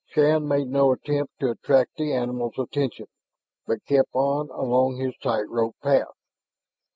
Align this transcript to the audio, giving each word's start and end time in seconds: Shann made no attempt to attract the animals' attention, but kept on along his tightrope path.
Shann 0.07 0.47
made 0.47 0.67
no 0.67 0.93
attempt 0.93 1.39
to 1.41 1.51
attract 1.51 1.97
the 1.97 2.11
animals' 2.11 2.57
attention, 2.57 3.05
but 3.67 3.85
kept 3.85 4.09
on 4.15 4.49
along 4.49 4.97
his 4.97 5.15
tightrope 5.21 5.75
path. 5.83 6.07